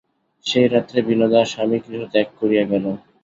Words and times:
সেই 0.45 0.67
রাত্রে 0.67 0.99
বিনোদা 1.07 1.41
স্বামীগৃহ 1.45 2.01
ত্যাগ 2.13 2.27
করিয়া 2.39 2.63
গেল। 2.71 2.85